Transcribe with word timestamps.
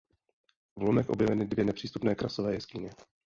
V 0.75 0.81
lomech 0.81 1.09
objeveny 1.09 1.45
dvě 1.45 1.65
nepřístupné 1.65 2.15
krasové 2.15 2.53
jeskyně. 2.53 2.89